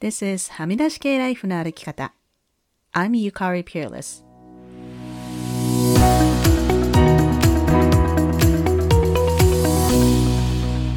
[0.00, 2.14] This is はみ出し系ライフの歩き方。
[2.94, 4.22] I'm Yukari Peerless.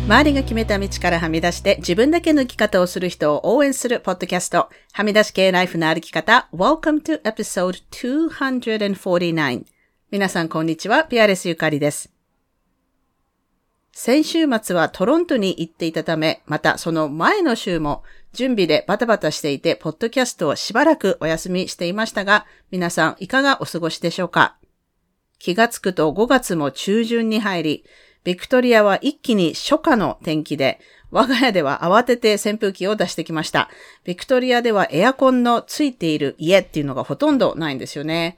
[0.06, 6.48] 周りが決めた道からはみ出して自分だけの生き方をする人を応援するポッドキャスト、はみ出し系ライフの歩き方。
[6.54, 9.66] Welcome to episode 249.
[10.12, 12.14] 皆さんこんにちは、ピアレスゆかりです。
[13.94, 18.04] 先週末はトロントに行っていたため、またその前の週も
[18.34, 24.58] 準備でバタバタしていて、ポッドキャストをしばらくお休みしていましたが、皆さんいかがお過ごしでしょうか？
[25.38, 27.86] 気がつくと5月も中旬に入り、
[28.24, 33.70] ビクトリアは一気に初夏の天気で、我が家では慌てて扇風機を出してきました。
[34.06, 38.38] ビクトリアではエアコンのついている家っていうのがほとんどないんですよね。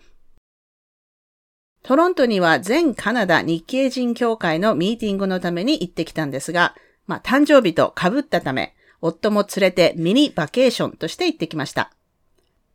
[1.83, 6.73] トロントには全カナダ日系人協会のミーティングのために行ってきたんですが、
[7.05, 8.73] まあ誕生日と被ったため、
[9.03, 11.91] 夫も連れてミニバケーションとして行ってきました。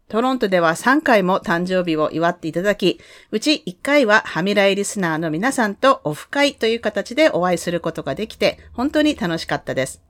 [0.09, 10.03] トロントでは3回も誕生日を祝っていただき、うち1回はハミライリスナーの皆さんとオフ会という形でお会いすることができて、本当に楽しかったです。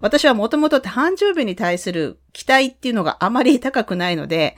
[0.00, 4.56] 私はもともと誕生日に対する期待っていうのがあまり高くないので、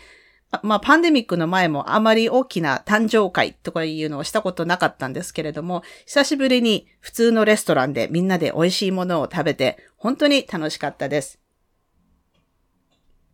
[0.62, 11.38] まあ、パンデミックの前もあまり大きな誕生会とかいうのをしたことなかったんですけれども、久しぶりに普通のレストランでみんなで美味しいものを食べて、本当に楽しかったです。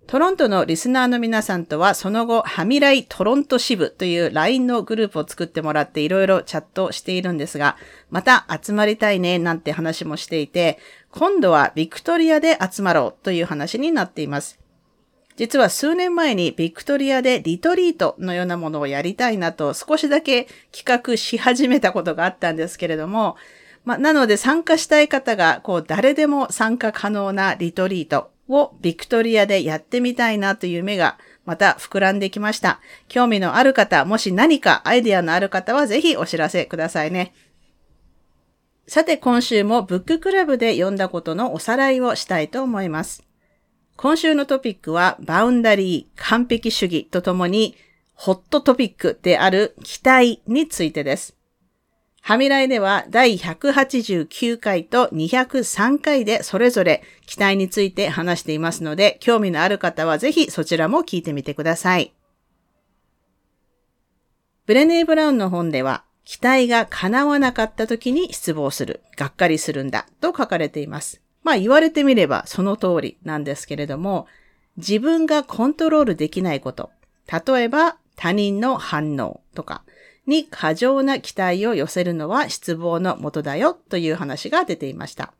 [0.07, 7.77] トロントのリスナーの皆さんとは、その後、ハミライトロント支部という LINE のグループを作ってもらっていろいろチャットしているんですが、
[8.11, 10.79] また集まりたいねなんて話もしていて、
[11.11, 14.64] 今度はビクトリアで集まろうという話になっています。
[15.37, 23.37] 実は数年前にビクトリアでリトリートのようなものをやりたいなと少しだけ企画し始めたことがあったんですけれども、
[23.85, 32.81] まあ、なので参加したい方が、こう、誰でも参加可能なリトリートをビクトリアでやってみたいなという目がまた膨らんできました。
[33.09, 37.35] 興味のある方、もし何かアイディアのある方はぜひお知らせくださいね。
[38.87, 43.34] さて今週もブッククラブで読んだことのおさらいをしたいと思います。
[43.97, 47.77] 今週のトピックは、バウンダリー、完璧主義とともに、
[48.15, 51.37] ホットトピックである期待についてです。
[52.21, 62.15] ハミライでは第189回と203回でそれぞれ期待について話していますので、興味のある方はぜひそちらも聞いてみてください。
[64.65, 71.24] ブレネー・ブラウンの本では、期待が叶わなかった時に失望する、がっかりするんだと書かれています。
[71.45, 74.27] まあ言われてみればその通りなんですけれども、
[74.77, 76.91] 自分がコントロールできないこと、
[77.31, 79.85] 例えば他人の反応とか
[80.27, 85.33] に過剰な期待を寄せるのは失望のもとだよという話が出ていました。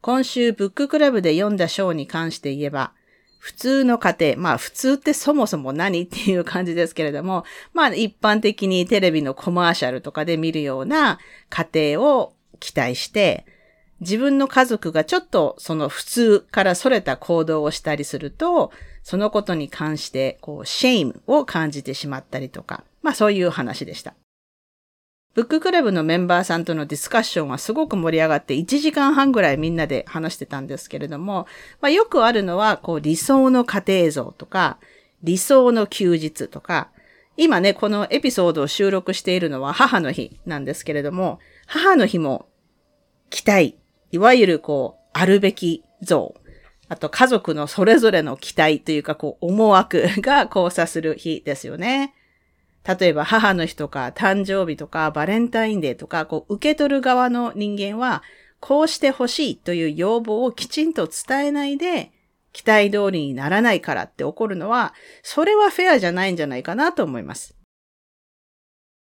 [0.00, 2.92] 今週ブッククラブで読んだ章に関して言えば、
[3.38, 11.18] 普通の家庭、まあ普通ってそもそも何っていう感じですけれども、まあ一般的にテレビのコマーシャルとかで見るような
[11.50, 13.46] 家庭を期待して、
[14.00, 18.72] 自分の家族がちょっとその普通から逸れた行動をしたりすると、
[19.02, 24.14] そのことに関して、こう、 shame を感じてしまったりとか、まあそういう話でした。
[25.34, 31.46] book club のメンバーさんとのディスカッションはすごく盛り上がって1時間半ぐらいみんなで話してたんですけれども、
[31.80, 34.78] まあよくあるのは、こう理想の家庭像とか、
[35.22, 36.90] 理想の休日とか、
[37.36, 42.46] 今ね、このエピソードを収録しているのは母の日なんですけれども、母の日も
[43.30, 43.76] 期待
[44.14, 46.36] いわゆるこう、あるべき像。
[46.88, 52.14] あと家族のそれぞれの期待というか、こう、思惑が交差する日ですよね。
[52.86, 58.22] 例えば母の日とか誕生日とかバレンタインデーとか、こう、受け取る側の人間は、
[58.60, 62.12] こうしてほしいという要望をきちんと伝えないで、
[62.52, 67.56] 期待通りにならないからって怒るのは、それはフェアじゃないんじゃないかなと思います。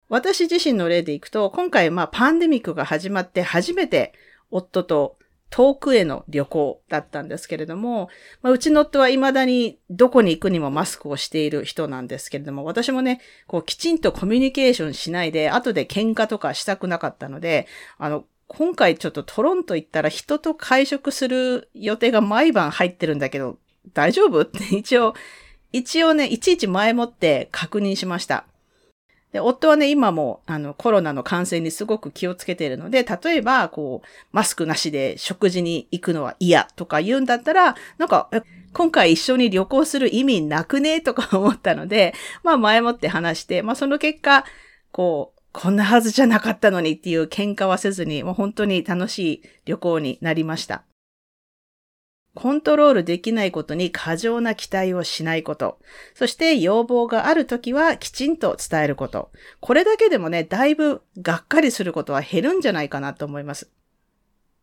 [0.08, 4.14] 私自身の例でいくと、今回まあパンデミックが始まって初めて
[4.56, 5.18] 夫と
[5.52, 8.10] 遠くへの旅行だったんですけれども、
[8.42, 17.68] まあ、うちの夫は未だにどこに行くにもマスクをしている人なんですけれども、私もね、こうきちんとコミュニケーションしないで、後で喧嘩とかしたくなかったので、
[17.98, 23.58] あの、今回ちょっとトロント行ったら人と会食する予定が毎晩入ってるんだけど、
[23.94, 24.42] 大丈夫？
[24.42, 25.14] って一応、
[25.72, 28.46] 一応ね、いちいち前もって確認しました。
[29.32, 38.30] で、夫はね、今も、あの、コロナの感染にすごく気をつけているので、例えば、こう、マスクなしで食事に行くのは嫌とか言うんだったら、なんか、
[38.74, 41.00] 今回一緒に旅行する意味なくね？
[41.02, 42.14] とか思ったので、
[42.44, 44.46] まあ前もって話して、まあその結果、
[44.92, 50.84] こう、こんなはずじゃなかったのにっていう喧嘩はせずに、もう本当に楽しい旅行になりました。
[52.36, 55.80] コントロールできないことに過剰な期待をしないこと。
[56.14, 59.32] そして要望があるときはきちんと伝えること。
[59.62, 63.72] これだけでもね、だいぶがっかりすることは減るんじゃないかなと思います。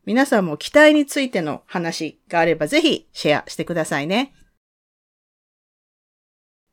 [0.05, 4.35] 皆さんも期待についての話があればぜひシェアしてくださいね。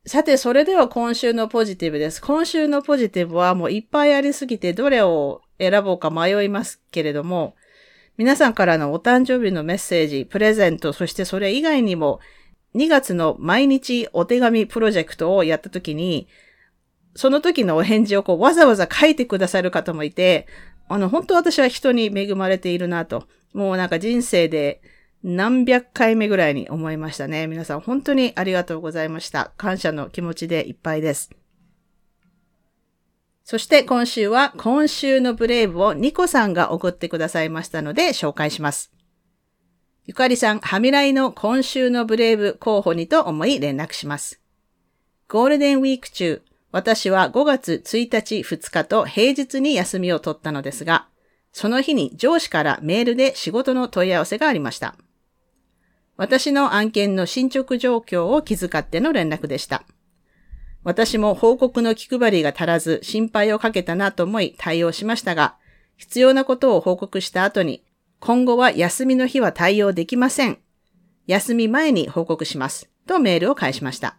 [0.06, 2.20] さて、それでは今週のポジティブです。
[2.20, 7.54] 今週のポジティブはもういっぱいありすぎてどれを選ぼうか迷いますけれども、
[8.20, 12.20] 皆さんからのお誕生日のメッセージ、プレゼント、そしてそれ以外にも、
[12.74, 16.28] 2月の毎日お手紙プロジェクトをやった時に、
[17.14, 20.46] その時のお返事をこうわざわざ書いてくださる方もいて、
[20.86, 23.26] あの、本当私は人に恵まれているなと。
[23.54, 24.82] もうなんか人生で
[25.24, 27.46] 何百回目ぐらいに思いましたね。
[27.46, 29.52] 皆さん本当にありがとうございました。
[29.56, 31.30] 感謝の気持ちでいっぱいです。
[33.50, 38.92] そして今週は今週のブレイブをニコさんが送ってくださいましたので紹介します。
[40.06, 44.40] ゆかりさん、はみらいの今週のブレイブ候補にと思い連絡します。
[45.26, 51.08] ゴールデンウィーク中、私は5月1日2日と平日に休みを取ったのですが、
[51.52, 54.94] その日に上司からメールで仕事の問い合わせがありました。
[56.16, 59.82] 私の案件の進捗状況を気遣っての連絡でした。
[60.82, 65.56] 私も報告の気配りが足らず心配をかけたなと思い対応しましたが、
[65.96, 67.84] 必要なことを報告した後に、
[68.18, 70.58] 今後は休みの日は対応できません。
[71.26, 72.90] 休み前に報告します。
[73.06, 74.16] とメールを返しました。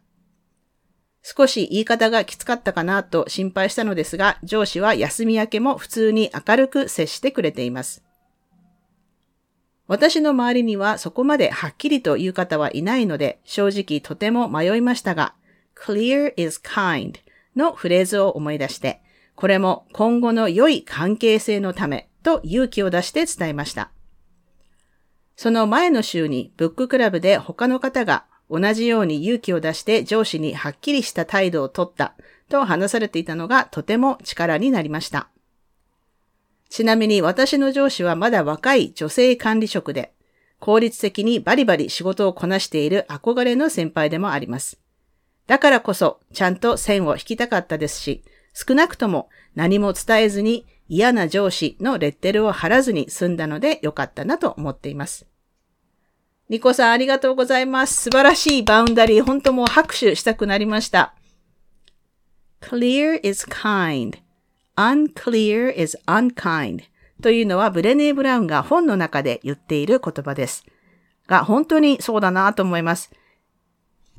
[1.24, 8.04] 少し言い方がきつかったかなと心配したのですが、上司は休み明けも普通に明るく接してくれています。
[9.88, 15.36] 私の周りにはそこまではっきりと言う方はいないので、正直とても迷いましたが、
[15.76, 17.16] clear is kind
[17.56, 19.02] のフレーズを思い出して、
[19.36, 23.92] これも今後の良い関係性のためと勇気を出して伝えました。
[25.36, 32.16] その前の週にブッククラブで他の方が同じように勇気を出して上司にはっきりした態度をとった
[32.50, 35.30] と話されていたのがとても力になりました。
[36.70, 40.14] ちなみに私の上司はまだ若い女性管理職で、
[40.60, 44.80] 効率的にバリバリ仕事をこなしている憧れの先輩でもあります。
[45.48, 48.24] だからこそ、ちゃんと線を引きたかったですし、
[48.54, 55.26] 少なくとも何も伝えずに嫌な上司のレッテルを貼らずに済んだのでよかったなと思っています。
[56.50, 58.04] ニコさんありがとうございます。
[58.04, 59.24] 素晴らしいバウンダリー。
[59.24, 61.14] 本当もう拍手したくなりました。
[62.60, 66.84] clear is kind.unclear is unkind
[67.22, 70.66] というのはブレネー・ブラウンが本の中で言っている言葉です。
[71.28, 73.12] が本当にそうだなと思います。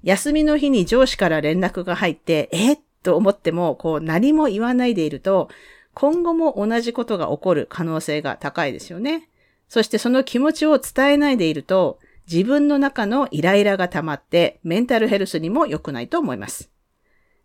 [0.03, 5.49] 休みの日に上司から連絡が入って、えと思っても、こう何も言わないでいると、
[5.95, 9.29] 今後も同じことが起こる可能性が高いですよね。
[9.69, 11.99] そしてその気持ちを伝えないでいると、
[12.31, 16.71] 自分の中のイライラが溜まって、メンタルヘルスにも良くないと思います。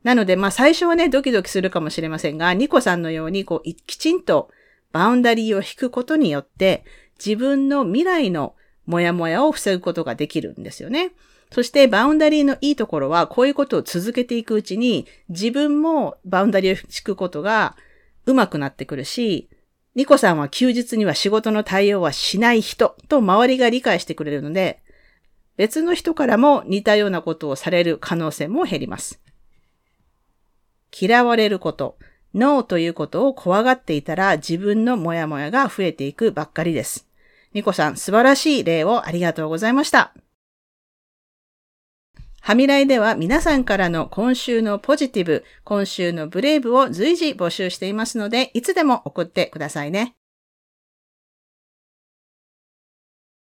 [0.03, 4.49] なので、まあ最初はね、ドキドキするかもしれませんが、ニコさんのように、こう、きちんと
[4.91, 6.85] boundary を引くことによって、
[7.17, 8.55] 自分の未来の
[8.85, 11.11] モヤモヤを防ぐことができるんですよね。
[11.51, 17.75] そして boundary のいいところは、こういうことを続けていくうちに、自分も boundary を引くことが
[18.25, 19.49] 上手くなってくるし、
[19.95, 24.81] ニコさんは休日には仕事の対応はしない人と周りが理解してくれるので、
[25.55, 29.19] 別の人からも似たようなことをされる可能性も減ります。
[30.99, 31.97] 嫌われること、
[32.35, 37.07] ノーということを怖がっていたら自分のモヤモヤが増えていくばっかりです。
[37.53, 40.13] ニコさん、素晴らしい例をありがとうございました。
[42.47, 50.15] はみらいでは皆さんからの今週のポジティブ、今週のブレイブを随時募集していますので、いつでも送ってくださいね。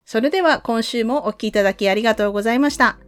[0.04, 2.98] それでは今週もお聴きいただきありがとうございました。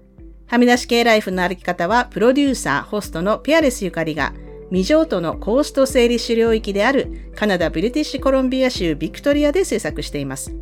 [0.47, 4.33] はみ出し系ライフの歩き方は、プロデューサー、ホストのピアレスゆかりが、
[4.69, 10.55] 未譲渡のコースト整理種領域であるカナダ・ブリティッシュコロンビア州ビクトリアで制作しています。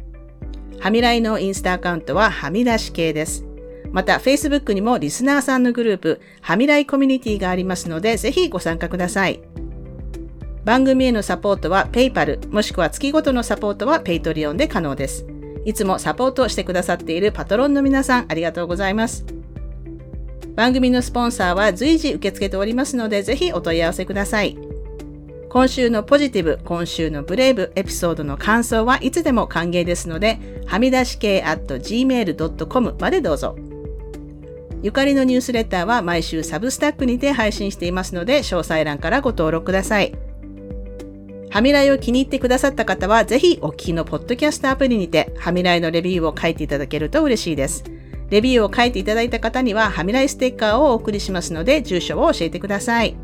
[0.80, 3.48] はみらいのインスタアカウントははみ出し系です。
[3.92, 9.40] また、Facebook にもリスナーさんのグループ、はみらいコミュニティがありますので、ぜひご参加ください。
[10.64, 15.25] 番組へのサポートは PayPal、もしくは月ごとのサポートは Patreon で可能です。
[15.64, 19.25] いつもサポートしてくださっているパトロンの皆さん、ありがとうございます。
[20.54, 24.59] 番組のスポンサーは随時受け付けておりますので、ぜひお問い合わせください。
[25.49, 33.57] 今週のポジティブ、今週のブレイブエピソードの感想はいつでも歓迎ですので、はみ出し系 at gmail.com までどうぞ。
[34.80, 40.14] ゆかりのニュースレターは毎週サブスタックにて配信していますので、詳細欄からご登録ください。
[41.50, 47.82] ハミライを気に入ってくださった方は、ぜひお聞きのポッドキャストアプリにて、ハミライのレビューを書いていただけると嬉しいです。
[48.30, 53.16] レビューを書いていただいた方には、ハミライステッカーをお送りしますので、住所を教えてください。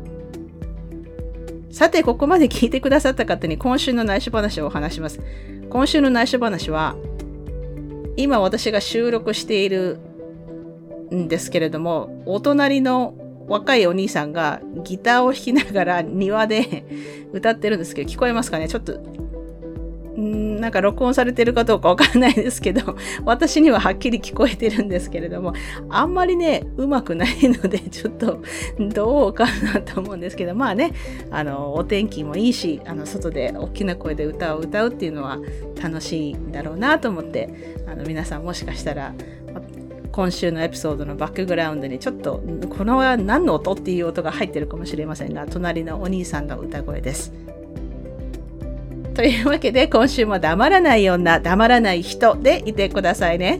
[1.71, 5.21] さて、ここまで聞いてくださった方に今週の内緒話をお話します。
[5.69, 6.95] 今週の内緒話は、
[8.17, 9.99] 今私が収録している
[11.13, 13.15] んですけれども、お隣の
[13.47, 16.85] 若いお兄さんがギターを弾きながら庭で
[17.33, 18.67] 歌ってるんですけど、聞こえますかね？
[18.67, 18.99] ちょっと、
[20.19, 22.95] んなんか録音されてるかどうかわかんないですけど、
[23.25, 25.53] 私にははっきり聞こえてるんですけれども、
[25.89, 28.41] あんまりね、うまくないので、 ちょっと
[28.79, 30.93] どうかなと思うんですけど、まあね、
[31.29, 35.39] あの、お天気もいいし、あの、外で大きな声で歌を歌うっていうのは
[35.81, 37.49] 楽しいんだろうなと思って、
[37.85, 39.13] あの、皆さんもしかしたら、
[40.15, 47.33] 今週のエピソードのバックグラウンドにちょっとこのは何の音っていう音が入ってるかもしれませんが隣のお兄さんの歌声です。
[49.13, 53.59] というわけで今週も黙らない女、黙らない人でいてくださいね。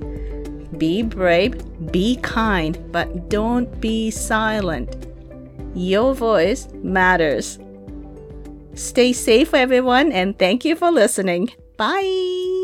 [0.77, 1.57] Be brave,
[1.91, 4.87] be kind, but don't be silent.
[5.75, 7.59] Your voice matters.
[8.75, 11.49] Stay safe, everyone, and thank you for listening.
[11.77, 12.54] Bye!